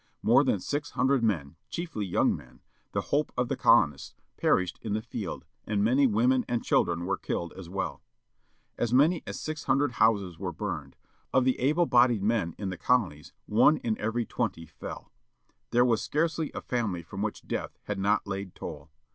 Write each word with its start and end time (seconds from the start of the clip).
More 0.23 0.43
than 0.43 0.59
six 0.59 0.89
hundred 0.89 1.21
men, 1.23 1.57
chiefly 1.69 2.07
young 2.07 2.35
men, 2.35 2.61
the 2.91 3.01
hope 3.13 3.31
of 3.37 3.49
the 3.49 3.55
colonists, 3.55 4.15
perished 4.35 4.79
in 4.81 4.93
the 4.93 5.01
field, 5.03 5.45
and 5.63 5.83
many 5.83 6.07
women 6.07 6.43
and 6.49 6.63
children 6.65 7.05
were 7.05 7.19
killed 7.19 7.53
as 7.55 7.69
well. 7.69 8.01
As 8.79 8.91
many 8.91 9.21
as 9.27 9.39
six 9.39 9.65
hundred 9.65 9.91
houses 9.91 10.39
were 10.39 10.51
biimed. 10.53 10.93
Of 11.31 11.45
the 11.45 11.59
able 11.59 11.85
bodied 11.85 12.23
men 12.23 12.55
in 12.57 12.71
the 12.71 12.77
colonies, 12.77 13.31
one 13.45 13.77
in 13.77 13.95
every 13.99 14.25
twenty 14.25 14.65
fell. 14.65 15.11
There 15.69 15.85
was 15.85 16.01
scarcely 16.01 16.49
a 16.55 16.61
family 16.61 17.03
from 17.03 17.21
which 17.21 17.47
death 17.47 17.77
had 17.83 17.99
not 17.99 18.25
laid 18.25 18.55
toll. 18.55 18.89